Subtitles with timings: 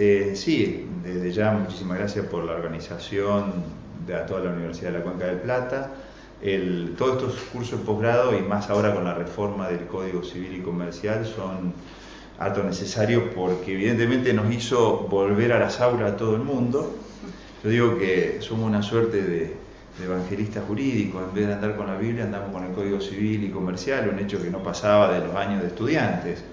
[0.00, 3.52] Eh, sí, desde ya muchísimas gracias por la organización
[4.06, 5.90] de toda la Universidad de la Cuenca del Plata.
[6.96, 10.60] Todos estos cursos de posgrado y más ahora con la reforma del Código Civil y
[10.60, 11.72] Comercial son
[12.38, 16.94] harto necesarios porque evidentemente nos hizo volver a las aulas a todo el mundo.
[17.64, 19.56] Yo digo que somos una suerte de,
[19.98, 23.42] de evangelistas jurídicos, en vez de andar con la Biblia andamos con el Código Civil
[23.42, 26.44] y Comercial, un hecho que no pasaba de los años de estudiantes.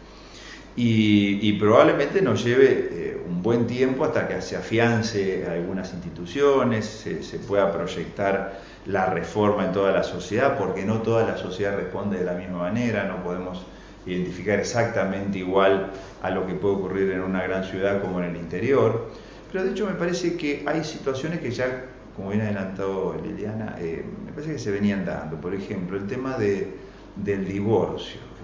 [0.78, 7.40] Y, probablemente nos lleve eh, un buen tiempo hasta que se afiance algunas instituciones, se,
[7.40, 12.26] pueda proyectar la reforma en toda la sociedad, porque no toda la sociedad responde de
[12.26, 13.66] la misma manera, no podemos
[14.06, 18.36] identificar exactamente igual a lo que puede ocurrir en una gran ciudad como en el
[18.36, 19.10] interior.
[19.52, 21.86] Pero de hecho me parece que hay situaciones que ya,
[22.18, 25.40] como bien adelantado Liliana, eh, me parece que se venían dando.
[25.40, 26.68] Por ejemplo, el tema de,
[27.16, 28.35] del divorcio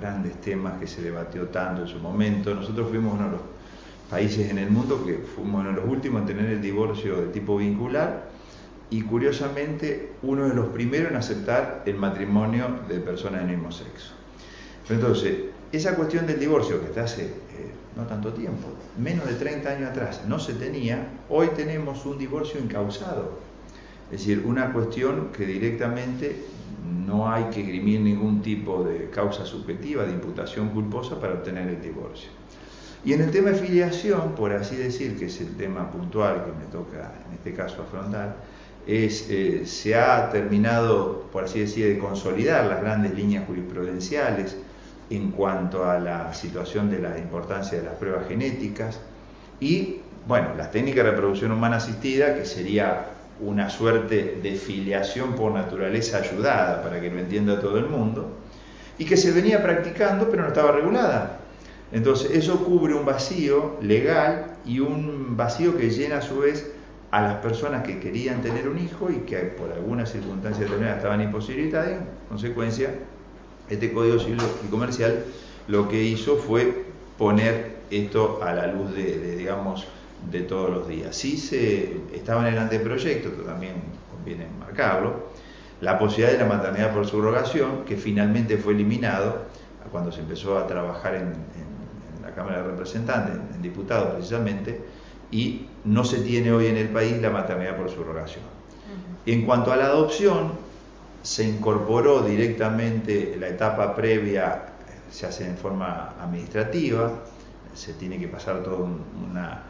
[0.00, 2.54] grandes temas que se debatió tanto en su momento.
[2.54, 3.40] Nosotros fuimos uno de los
[4.10, 7.26] países en el mundo que fuimos uno de los últimos en tener el divorcio de
[7.28, 8.30] tipo vincular
[8.90, 14.14] y curiosamente uno de los primeros en aceptar el matrimonio de personas del mismo sexo.
[14.88, 15.34] Entonces,
[15.70, 17.30] esa cuestión del divorcio que hasta hace eh,
[17.96, 18.66] no tanto tiempo,
[18.98, 23.38] menos de 30 años atrás, no se tenía, hoy tenemos un divorcio incausado.
[24.10, 26.36] Es decir, una cuestión que directamente
[27.06, 31.80] no hay que grimir ningún tipo de causa subjetiva, de imputación culposa para obtener el
[31.80, 32.30] divorcio.
[33.04, 36.52] Y en el tema de filiación, por así decir, que es el tema puntual que
[36.52, 38.36] me toca en este caso afrontar,
[38.86, 44.56] es, eh, se ha terminado, por así decir, de consolidar las grandes líneas jurisprudenciales
[45.08, 49.00] en cuanto a la situación de la importancia de las pruebas genéticas
[49.60, 53.06] y, bueno, las técnicas de reproducción humana asistida, que sería
[53.40, 58.28] una suerte de filiación por naturaleza ayudada, para que lo entienda todo el mundo,
[58.98, 61.38] y que se venía practicando pero no estaba regulada.
[61.92, 66.70] Entonces eso cubre un vacío legal y un vacío que llena a su vez
[67.10, 71.20] a las personas que querían tener un hijo y que por alguna circunstancia determinada estaban
[71.20, 71.88] imposibilitadas.
[71.88, 72.94] En consecuencia,
[73.68, 75.24] este Código Civil y Comercial
[75.66, 76.84] lo que hizo fue
[77.18, 79.86] poner esto a la luz de digamos,
[80.30, 81.16] de todos los días.
[81.16, 83.74] Sí se estaba en el anteproyecto, que también
[84.10, 85.30] conviene marcarlo,
[85.80, 89.48] la posibilidad de la maternidad por subrogación, que finalmente fue eliminado
[89.90, 91.32] cuando se empezó a trabajar en,
[92.22, 94.80] la Cámara de Representantes, en, diputados precisamente,
[95.30, 98.44] y no se tiene hoy en el país la maternidad por subrogación.
[99.26, 100.52] En cuanto a la adopción,
[101.22, 104.66] se incorporó directamente la etapa previa,
[105.10, 107.10] se hace en forma administrativa,
[107.74, 109.62] se tiene que pasar toda una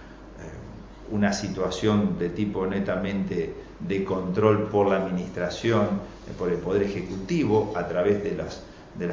[1.11, 7.73] una situación de tipo netamente de control por la administración, eh, por el Poder Ejecutivo,
[7.77, 8.63] a través de las,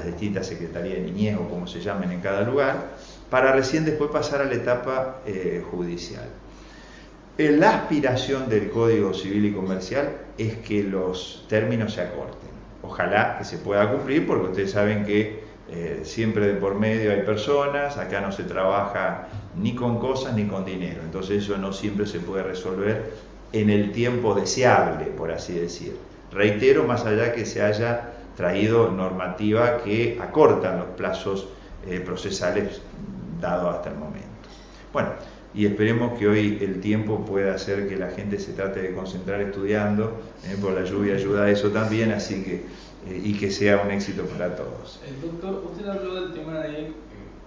[0.06, 2.98] distintas secretarías de niñez o como se llamen en cada lugar,
[3.30, 6.26] para recién después pasar a la etapa eh, judicial.
[7.38, 12.50] Eh, la aspiración del Código Civil y Comercial es que los términos se acorten.
[12.82, 17.24] Ojalá que se pueda cumplir porque ustedes saben que eh, siempre de por medio hay
[17.24, 22.06] personas, acá no se trabaja ni con cosas ni con dinero, entonces eso no siempre
[22.06, 23.12] se puede resolver
[23.52, 25.96] en el tiempo deseable, por así decir.
[26.32, 31.48] Reitero, más allá que se haya traído normativa que acortan los plazos
[31.88, 32.82] eh, procesales
[33.42, 34.28] dados hasta el momento.
[34.94, 35.10] Bueno,
[35.54, 39.42] y esperemos que hoy el tiempo pueda hacer que la gente se trate de concentrar
[39.42, 42.64] estudiando, eh, por la lluvia ayuda a eso también, así que
[43.10, 45.00] eh, y que sea un éxito para todos.
[45.08, 46.92] El doctor, usted habló del tema de eh,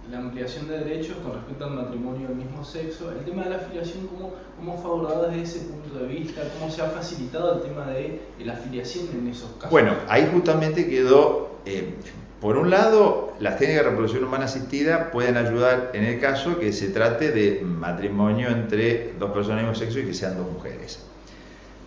[0.09, 3.11] la ampliación de derechos con respecto al matrimonio del mismo sexo.
[3.11, 6.41] El tema de la afiliación, ¿cómo, cómo fue abordado desde ese punto de vista?
[6.59, 9.69] ¿Cómo se ha facilitado el tema de, la afiliación en esos casos?
[9.69, 11.93] Bueno, ahí justamente quedó, eh,
[12.41, 16.73] por un lado, las técnicas de reproducción humana asistida pueden ayudar en el caso que
[16.73, 20.99] se trate de matrimonio entre dos personas del mismo sexo y que sean dos mujeres.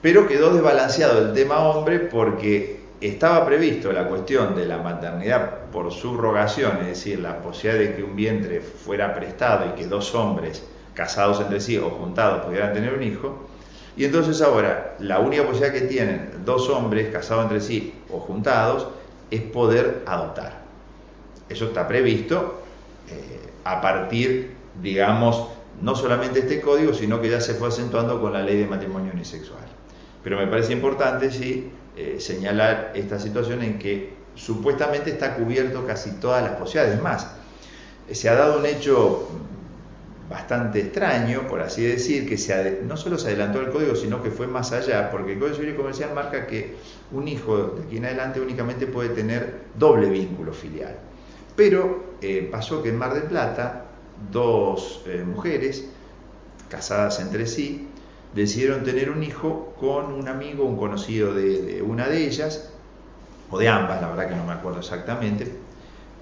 [0.00, 5.92] Pero quedó desbalanceado el tema hombre porque estaba previsto la cuestión de la maternidad por
[5.92, 10.62] subrogación, es decir, la posibilidad de que un vientre fuera prestado y que dos hombres
[10.94, 13.48] casados entre sí o juntados pudieran tener un hijo,
[13.96, 18.88] y entonces ahora la única posibilidad que tienen dos hombres casados entre sí o juntados
[19.30, 20.62] es poder adoptar.
[21.48, 22.62] Eso está previsto
[23.08, 25.48] eh, a partir, digamos,
[25.80, 29.12] no solamente este código, sino que ya se fue acentuando con la ley de matrimonio
[29.12, 29.64] unisexual.
[30.22, 36.12] Pero me parece importante, sí, eh, señalar esta situación en que supuestamente está cubierto casi
[36.12, 37.02] todas las posibilidades.
[37.02, 37.26] Más,
[38.10, 39.28] se ha dado un hecho
[40.28, 44.30] bastante extraño, por así decir, que se no solo se adelantó el código, sino que
[44.30, 46.74] fue más allá, porque el Código Civil y Comercial marca que
[47.12, 50.96] un hijo de aquí en adelante únicamente puede tener doble vínculo filial.
[51.56, 53.84] Pero eh, pasó que en Mar del Plata,
[54.32, 55.88] dos eh, mujeres
[56.68, 57.88] casadas entre sí,
[58.34, 62.70] decidieron tener un hijo con un amigo, un conocido de, una de ellas,
[63.50, 65.50] o de ambas, la verdad que no me acuerdo exactamente,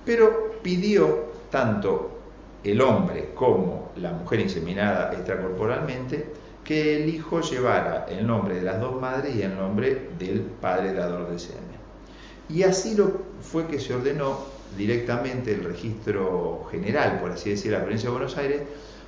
[0.05, 2.19] pero pidió tanto
[2.65, 6.27] el hombre como la mujer inseminada extracorporalmente
[6.65, 10.93] que el hijo llevara el nombre de las dos madres y el nombre del padre
[10.93, 11.83] dador de semen.
[12.49, 14.39] Y así lo fue que se ordenó
[14.77, 18.63] directamente el registro general, por así decir, de la provincia de Buenos Aires,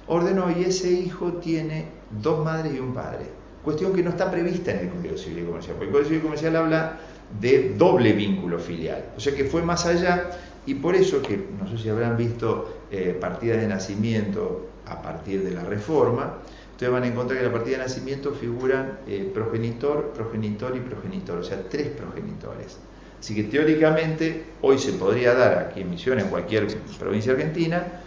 [0.06, 1.86] ordenó y ese hijo tiene
[2.20, 3.26] dos madres y un padre.
[3.62, 6.20] Cuestión que no está prevista en el Código Civil y Comercial, porque el Código Civil
[6.20, 6.98] y Comercial habla
[7.40, 9.06] de doble vínculo filial.
[9.16, 10.30] O sea que fue más allá
[10.66, 15.42] y por eso que, no sé si habrán visto eh, partidas de nacimiento a partir
[15.42, 16.38] de la reforma,
[16.72, 20.80] ustedes van a encontrar que en la partida de nacimiento figuran eh, progenitor, progenitor y
[20.80, 22.78] progenitor, o sea, tres progenitores.
[23.18, 26.66] Así que teóricamente hoy se podría dar aquí en Misiones, en cualquier
[26.98, 28.02] provincia argentina,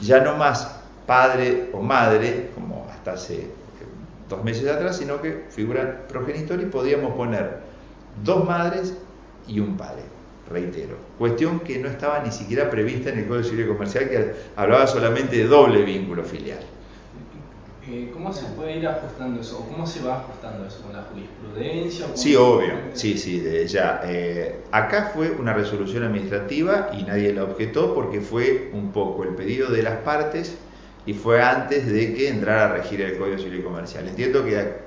[0.00, 3.48] ya no más padre o madre, como hasta hace eh,
[4.28, 7.60] dos meses atrás, sino que figuran progenitor y podríamos poner
[8.24, 8.94] dos madres
[9.46, 10.02] y un padre,
[10.50, 10.96] reitero.
[11.18, 15.36] Cuestión que no estaba ni siquiera prevista en el Código Civil Comercial, que hablaba solamente
[15.36, 16.60] de doble vínculo filial.
[17.88, 19.58] Eh, ¿Cómo se puede ir ajustando eso?
[19.58, 20.82] ¿O cómo se va ajustando eso?
[20.82, 22.06] ¿Con la jurisprudencia?
[22.14, 22.74] Sí, obvio.
[22.92, 24.02] Sí, sí, ya.
[24.04, 29.30] Eh, acá fue una resolución administrativa y nadie la objetó porque fue un poco el
[29.30, 30.56] pedido de las partes
[31.06, 34.08] y fue antes de que entrara a regir el Código Civil y Comercial.
[34.08, 34.82] Entiendo que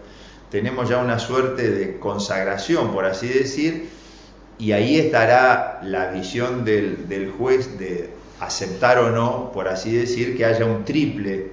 [0.49, 3.89] tenemos ya una suerte de consagración, por así decir,
[4.57, 8.09] y ahí estará la visión del, del juez de
[8.39, 11.51] aceptar o no, por así decir, que haya un triple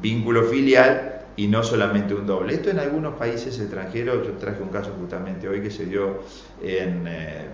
[0.00, 2.54] vínculo filial y no solamente un doble.
[2.54, 6.22] Esto en algunos países extranjeros, yo traje un caso justamente hoy que se dio
[6.62, 7.46] en, eh,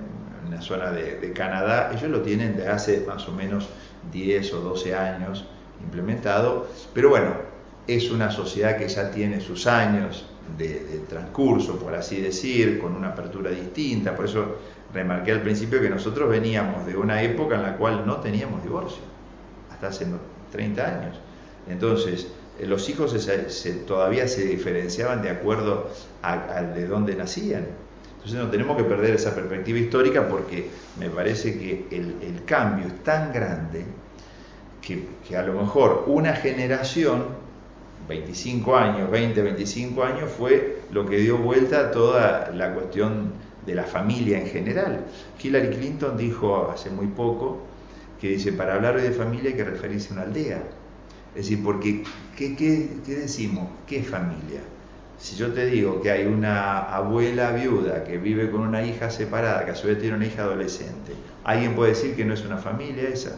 [0.50, 3.68] la zona de, Canadá, ellos lo tienen de hace más o menos
[4.12, 5.44] 10 o 12 años
[5.82, 7.34] implementado, pero bueno,
[7.86, 13.08] es una sociedad que ya tiene sus años de, transcurso, por así decir, con una
[13.08, 14.56] apertura distinta, por eso
[14.92, 19.02] remarqué al principio que nosotros veníamos de una época en la cual no teníamos divorcio,
[19.72, 20.06] hasta hace
[20.52, 21.16] 30 años.
[21.68, 22.28] Entonces,
[22.58, 23.14] eh, los hijos
[23.86, 25.88] todavía se diferenciaban de acuerdo
[26.22, 27.66] al de dónde nacían.
[28.20, 30.68] Entonces no tenemos que perder esa perspectiva histórica porque
[30.98, 33.84] me parece que el, cambio es tan grande
[34.80, 37.24] que, a lo mejor una generación,
[38.08, 43.32] 25 años, 20, 25 años, fue lo que dio vuelta a toda la cuestión
[43.66, 45.04] de la familia en general.
[45.42, 47.58] Hillary Clinton dijo hace muy poco
[48.20, 50.62] que dice, para hablar de familia hay que referirse a una aldea.
[51.34, 52.02] Es decir, porque
[52.36, 53.68] ¿qué, qué, decimos?
[53.86, 54.60] ¿Qué familia?
[55.18, 59.64] Si yo te digo que hay una abuela viuda que vive con una hija separada,
[59.64, 61.12] que a su vez tiene una hija adolescente,
[61.44, 63.36] ¿alguien puede decir que no es una familia esa?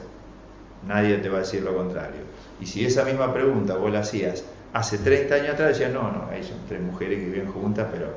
[0.86, 2.20] Nadie te va a decir lo contrario.
[2.60, 6.28] Y si esa misma pregunta vos la hacías hace 30 años atrás, decías, no, no,
[6.30, 8.08] ahí son tres mujeres que viven juntas, pero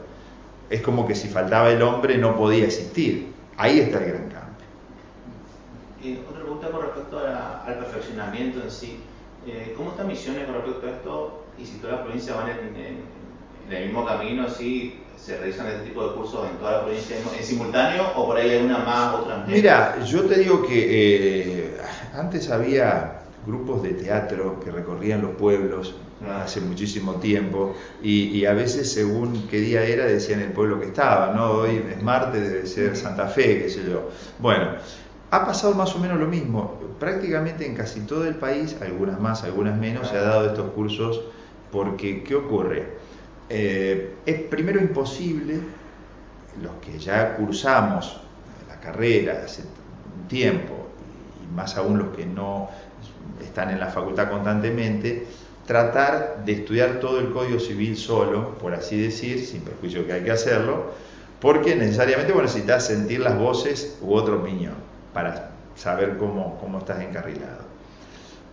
[0.69, 3.33] es como que si faltaba el hombre no podía existir.
[3.57, 4.45] Ahí está el gran cambio.
[6.03, 8.99] Y otra pregunta con respecto al perfeccionamiento en sí.
[9.47, 11.45] Eh, ¿Cómo están Misiones con respecto a esto?
[11.59, 13.15] Y si todas las provincias van en,
[13.69, 17.43] el mismo camino, si se realizan este tipo de cursos en toda la provincia en
[17.43, 19.49] simultáneo o por ahí hay una más, otra menos?
[19.49, 21.77] Mira, yo te digo que eh,
[22.13, 25.95] antes había grupos de teatro que recorrían los pueblos
[26.27, 26.43] ah.
[26.43, 31.33] hace muchísimo tiempo y, a veces según qué día era decían el pueblo que estaba,
[31.33, 31.51] ¿no?
[31.51, 34.09] Hoy es martes, debe ser Santa Fe, qué sé yo.
[34.39, 34.73] Bueno,
[35.31, 36.79] ha pasado más o menos lo mismo.
[36.99, 41.21] Prácticamente en casi todo el país, algunas más, algunas menos, se ha dado estos cursos
[41.71, 43.04] porque, ¿qué ocurre?
[43.49, 45.59] Eh, es primero imposible,
[46.61, 48.21] los que ya cursamos
[48.67, 50.87] la carrera hace un tiempo,
[51.43, 52.69] y más aún los que no
[53.43, 55.27] están en la facultad constantemente,
[55.65, 60.23] tratar de estudiar todo el Código Civil solo, por así decir, sin perjuicio que hay
[60.23, 60.91] que hacerlo,
[61.39, 64.73] porque necesariamente necesitas sentir las voces u otra opinión
[65.13, 67.63] para saber cómo, cómo estás encarrilado.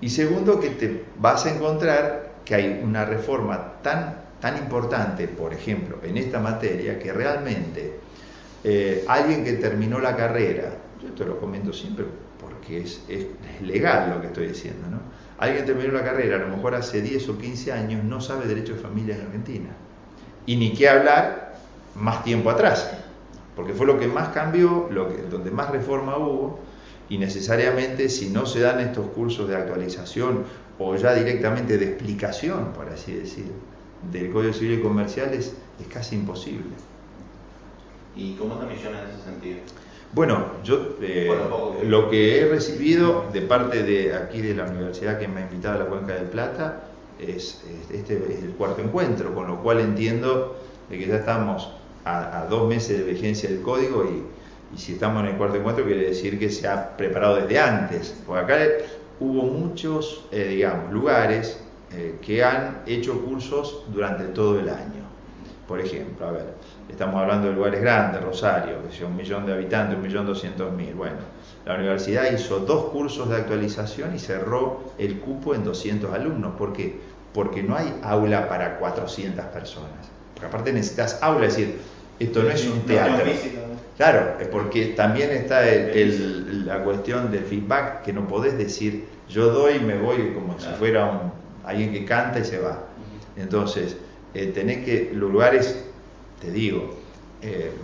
[0.00, 5.54] Y segundo, que te vas a encontrar que hay una reforma tan, tan importante, por
[5.54, 7.98] ejemplo, en esta materia, que realmente
[8.62, 12.04] eh, alguien que terminó la carrera, yo te lo comento siempre
[12.38, 13.26] porque es, es,
[13.62, 15.00] legal lo que estoy diciendo, ¿no?
[15.38, 18.74] Alguien terminó la carrera, a lo mejor hace 10 o 15 años, no sabe derecho
[18.74, 19.70] de familia en Argentina.
[20.44, 21.54] Y ni qué hablar
[21.94, 22.90] más tiempo atrás
[23.54, 26.58] porque fue lo que más cambió, lo que, donde más reforma hubo,
[27.08, 30.44] y necesariamente si no se dan estos cursos de actualización
[30.78, 33.52] o ya directamente de explicación, por así decir,
[34.10, 35.54] del Código Civil y Comercial es,
[35.92, 36.70] casi imposible.
[38.16, 39.58] ¿Y cómo Millón en ese sentido?
[40.12, 41.30] Bueno, yo eh,
[41.84, 45.76] lo que he recibido de parte de aquí de la universidad que me ha invitado
[45.76, 46.84] a la Cuenca del Plata,
[47.18, 50.56] es, este es el cuarto encuentro, con lo cual entiendo
[50.90, 51.70] de que ya estamos
[52.04, 54.24] a, dos meses de vigencia del código y,
[54.76, 58.42] si estamos en el cuarto encuentro quiere decir que se ha preparado desde antes, porque
[58.42, 58.58] acá
[59.20, 61.58] hubo muchos, eh, digamos, lugares
[61.94, 65.02] eh, que han hecho cursos durante todo el año.
[65.68, 66.54] Por ejemplo, a ver,
[66.88, 70.72] estamos hablando de lugares grandes, Rosario, que sea un millón de habitantes, un millón doscientos
[70.72, 70.94] mil.
[70.94, 71.16] Bueno,
[71.64, 76.54] la universidad hizo dos cursos de actualización y cerró el cupo en 200 alumnos.
[76.56, 76.98] ¿Por qué?
[77.32, 80.10] Porque no hay aula para 400 personas.
[80.34, 81.78] Porque aparte necesitas aula, es decir,
[82.18, 83.24] esto no es un teatro.
[83.96, 89.76] Claro, es porque también está la cuestión del feedback que no podés decir yo doy
[89.76, 92.80] y me voy como si fuera un, alguien que canta y se va.
[93.36, 93.96] Entonces,
[94.34, 95.84] eh, tenés que, los lugares,
[96.40, 96.94] te digo,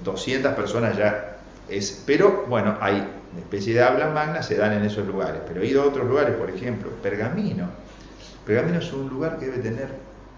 [0.05, 2.95] 200 eh, personas ya es, pero bueno, hay
[3.33, 6.07] una especie de habla magna, se dan en esos lugares, pero he ido a otros
[6.07, 7.69] lugares, por ejemplo, Pergamino.
[8.47, 9.89] Pergamino es un lugar que debe tener,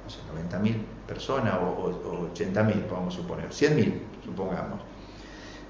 [0.05, 0.19] no sé,
[0.51, 0.75] 90.000
[1.07, 3.93] personas o, o, 80.000, vamos a suponer, 100.000,
[4.25, 4.81] supongamos.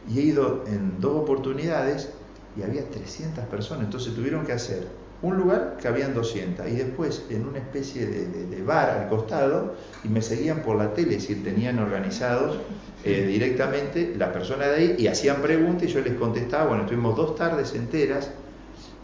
[0.09, 2.11] Y he ido en dos oportunidades
[2.57, 4.87] y había 300 personas, entonces tuvieron que hacer
[5.23, 9.75] un lugar que habían 200 y después en una especie de, bar al costado
[10.05, 12.59] y me seguían por la tele, es decir, tenían organizados
[13.05, 17.17] eh, directamente las personas de ahí y hacían preguntas y yo les contestaba, bueno, estuvimos
[17.17, 18.31] dos tardes enteras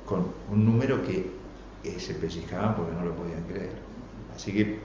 [0.04, 1.30] con un número que
[1.98, 3.70] se pellizcaban porque no lo podían creer.
[4.34, 4.78] Así que,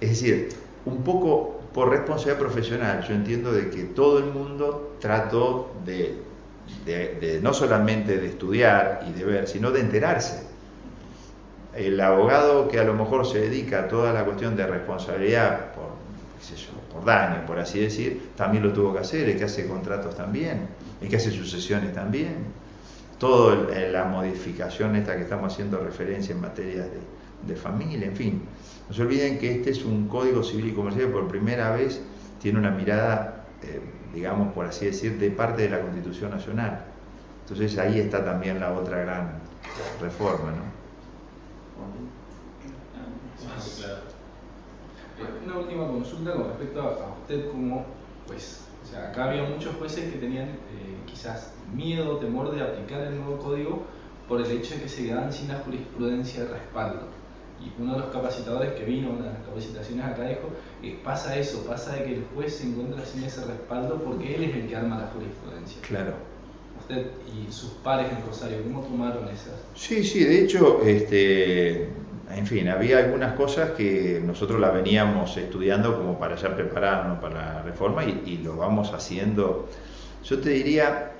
[0.00, 0.50] es decir,
[0.84, 6.16] un poco por responsabilidad profesional, yo entiendo de que todo el mundo trató de,
[6.84, 10.48] de no solamente de estudiar y de ver, sino de enterarse
[11.74, 15.88] el abogado que a lo mejor se dedica a toda la cuestión de responsabilidad por,
[16.92, 20.68] por daño, por así decir, también lo tuvo que hacer, el que hace contratos también,
[21.00, 22.58] el que hace sucesiones también.
[23.18, 23.56] Toda
[23.90, 26.86] la modificación esta que estamos haciendo referencia en materia
[27.42, 28.42] de, familia, en fin.
[28.88, 32.00] No se olviden que este es un código civil y comercial que por primera vez
[32.40, 33.80] tiene una mirada, eh,
[34.14, 36.84] digamos, por así decir, de parte de la Constitución Nacional.
[37.42, 39.32] Entonces ahí está también la otra gran
[40.00, 40.87] reforma, ¿no?
[45.44, 47.84] Una última consulta con respecto a, usted como
[48.26, 53.00] pues, o sea, acá había muchos jueces que tenían eh, quizás miedo temor de aplicar
[53.02, 53.82] el nuevo código
[54.28, 57.08] por el hecho de que se quedaban sin la jurisprudencia de respaldo.
[57.60, 60.50] Y uno de los capacitadores que vino una de las capacitaciones acá dijo,
[60.82, 64.44] eh, pasa eso, pasa de que el juez se encuentra sin ese respaldo porque él
[64.44, 65.80] es el que arma la jurisprudencia.
[65.82, 66.37] Claro
[66.88, 68.62] y sus pares en Rosario?
[68.62, 69.54] ¿Cómo tomaron esas?
[69.74, 71.88] Sí, sí, de hecho, este,
[72.34, 77.54] en fin, había algunas cosas que nosotros las veníamos estudiando como para ya prepararnos para
[77.54, 79.68] la reforma y, lo vamos haciendo.
[80.24, 81.12] Yo te diría,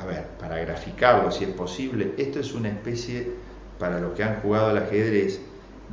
[0.00, 3.32] a ver, para graficarlo si es posible, esto es una especie,
[3.78, 5.40] para los que han jugado al ajedrez,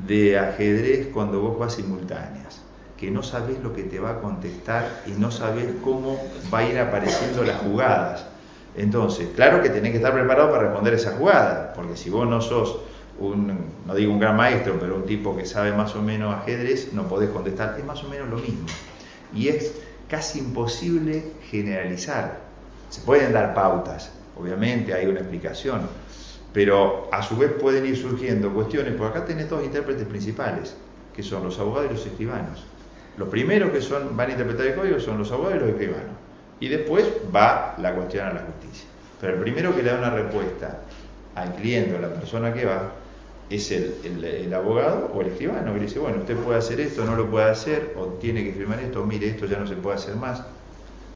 [0.07, 2.61] de ajedrez cuando vos vas simultáneas
[3.01, 6.69] que no sabes lo que te va a contestar y no sabes cómo va a
[6.69, 8.27] ir apareciendo las jugadas.
[8.75, 12.39] Entonces, claro que tenés que estar preparado para responder esa jugada, porque si vos no
[12.39, 12.79] sos
[13.19, 13.53] un,
[13.85, 17.07] no digo un gran maestro, pero un tipo que sabe más o menos ajedrez, no
[17.07, 18.65] podés contestar, es más o menos lo mismo.
[19.33, 19.73] Y es
[20.07, 22.39] casi imposible generalizar.
[22.89, 25.81] Se pueden dar pautas, obviamente hay una explicación,
[26.53, 30.75] pero a su vez pueden ir surgiendo cuestiones, porque acá tenés dos intérpretes principales,
[31.13, 32.65] que son los abogados y los escribanos.
[33.17, 36.20] Los primeros que son, van a interpretar el código son los abogados y los escribanos
[36.61, 38.87] y después va la cuestión a la justicia.
[39.19, 40.79] Pero el primero que le da una respuesta
[41.35, 42.93] al cliente o a la persona que va
[43.49, 47.15] es el, abogado o el escribano que le dice, bueno, usted puede hacer esto, no
[47.15, 50.15] lo puede hacer, o tiene que firmar esto, mire, esto ya no se puede hacer
[50.15, 50.43] más.